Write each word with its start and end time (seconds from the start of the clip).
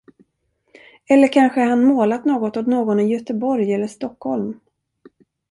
Eller 1.09 1.27
kanske 1.27 1.61
han 1.61 1.85
målat 1.85 2.25
något 2.25 2.57
åt 2.57 2.67
någon 2.67 2.99
i 2.99 3.07
Göteborg 3.13 3.73
eller 3.73 3.87
Stockholm. 3.87 4.59